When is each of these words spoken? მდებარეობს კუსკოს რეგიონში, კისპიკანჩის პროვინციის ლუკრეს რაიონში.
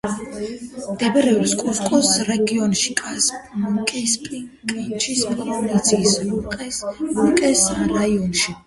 მდებარეობს 0.93 1.51
კუსკოს 1.59 2.09
რეგიონში, 2.29 2.95
კისპიკანჩის 3.91 5.23
პროვინციის 5.37 6.19
ლუკრეს 7.21 7.69
რაიონში. 7.95 8.55